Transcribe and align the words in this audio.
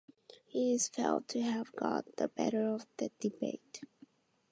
He 0.47 0.73
is 0.73 0.87
felt 0.87 1.27
to 1.27 1.43
have 1.43 1.71
got 1.75 2.15
the 2.15 2.27
better 2.29 2.67
of 2.69 2.87
the 2.97 3.11
debate. 3.19 3.81